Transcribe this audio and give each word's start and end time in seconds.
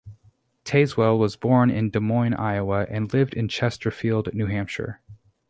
Tazewell 0.65 1.19
was 1.19 1.35
born 1.35 1.69
in 1.69 1.91
Des 1.91 1.99
Moines, 1.99 2.33
Iowa 2.33 2.87
and 2.89 3.13
lived 3.13 3.35
in 3.35 3.47
Chesterfield, 3.47 4.33
New 4.33 4.47
Hampshire. 4.47 4.99